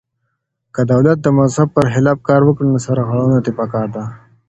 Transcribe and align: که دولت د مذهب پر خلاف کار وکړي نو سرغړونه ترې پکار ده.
که 0.73 0.81
دولت 0.91 1.17
د 1.21 1.27
مذهب 1.39 1.67
پر 1.75 1.85
خلاف 1.93 2.17
کار 2.27 2.41
وکړي 2.45 2.67
نو 2.73 2.79
سرغړونه 2.85 3.37
ترې 3.43 3.51
پکار 3.59 3.87
ده. 3.95 4.03